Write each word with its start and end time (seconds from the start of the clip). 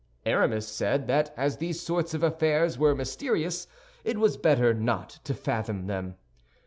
Aramis 0.25 0.67
said 0.67 1.05
that 1.09 1.31
as 1.37 1.57
these 1.57 1.79
sorts 1.79 2.15
of 2.15 2.23
affairs 2.23 2.75
were 2.75 2.95
mysterious, 2.95 3.67
it 4.03 4.17
was 4.17 4.35
better 4.35 4.73
not 4.73 5.19
to 5.25 5.35
fathom 5.35 5.85
them. 5.85 6.15